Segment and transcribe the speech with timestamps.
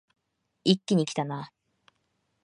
[0.63, 1.51] 一気にきたな